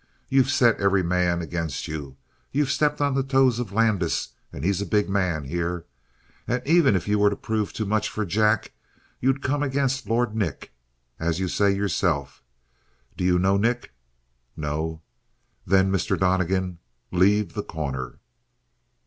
You've 0.29 0.49
set 0.49 0.81
every 0.81 1.03
man 1.03 1.43
against 1.43 1.87
you. 1.87 2.17
You've 2.51 2.71
stepped 2.71 3.01
on 3.01 3.13
the 3.13 3.21
toes 3.21 3.59
of 3.59 3.71
Landis 3.71 4.29
and 4.51 4.63
he's 4.65 4.81
a 4.81 4.85
big 4.87 5.07
man 5.07 5.43
here. 5.43 5.85
And 6.47 6.59
even 6.65 6.95
if 6.95 7.07
you 7.07 7.19
were 7.19 7.29
to 7.29 7.35
prove 7.35 7.71
too 7.71 7.85
much 7.85 8.09
for 8.09 8.25
Jack 8.25 8.71
you'd 9.19 9.43
come 9.43 9.61
against 9.61 10.07
Lord 10.09 10.35
Nick, 10.35 10.71
as 11.19 11.39
you 11.39 11.47
say 11.47 11.69
yourself. 11.69 12.41
Do 13.15 13.23
you 13.23 13.37
know 13.37 13.57
Nick?" 13.57 13.93
"No." 14.57 15.03
"Then, 15.67 15.91
Mr. 15.91 16.17
Donnegan, 16.17 16.79
leave 17.11 17.53
The 17.53 17.61
Corner!" 17.61 18.17